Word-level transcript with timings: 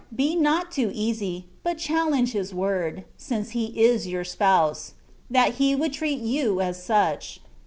Be 0.15 0.35
not 0.35 0.71
too 0.71 0.89
easy, 0.95 1.45
but 1.61 1.77
challenge 1.77 2.31
His 2.31 2.55
word, 2.55 3.03
since 3.17 3.51
He 3.51 3.65
is 3.79 4.07
your 4.07 4.23
Spouse, 4.23 4.93
that 5.29 5.57
He 5.61 5.75
would 5.75 5.93
treat 5.93 6.21
you 6.21 6.59
as 6.59 6.83
such. 6.83 7.39